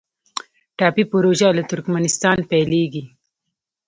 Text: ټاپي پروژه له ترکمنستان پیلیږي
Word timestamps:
ټاپي 0.77 1.03
پروژه 1.11 1.49
له 1.57 1.63
ترکمنستان 1.71 2.37
پیلیږي 2.49 3.03